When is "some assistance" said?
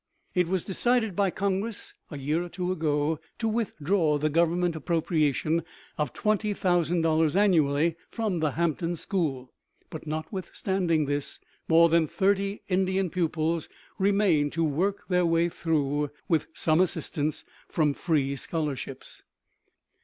16.51-17.45